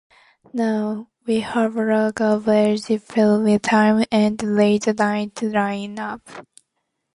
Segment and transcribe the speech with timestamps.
[0.51, 6.45] Now, we have a garbage primetime and late-night lineup.